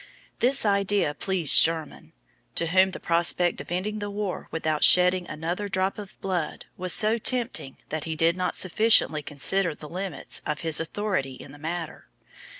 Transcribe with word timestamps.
This 0.39 0.65
idea 0.65 1.13
pleased 1.13 1.53
Sherman, 1.53 2.13
to 2.55 2.65
whom 2.65 2.89
the 2.89 2.99
prospect 2.99 3.61
of 3.61 3.71
ending 3.71 3.99
the 3.99 4.09
war 4.09 4.47
without 4.49 4.83
shedding 4.83 5.27
another 5.27 5.67
drop 5.67 5.99
of 5.99 6.19
blood 6.21 6.65
was 6.75 6.91
so 6.91 7.19
tempting 7.19 7.77
that 7.89 8.05
he 8.05 8.15
did 8.15 8.35
not 8.35 8.55
sufficiently 8.55 9.21
consider 9.21 9.75
the 9.75 9.87
limits 9.87 10.41
of 10.43 10.61
his 10.61 10.79
authority 10.79 11.35
in 11.35 11.51
the 11.51 11.59
matter. 11.59 12.07